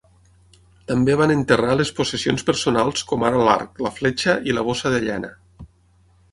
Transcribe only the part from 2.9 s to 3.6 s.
com ara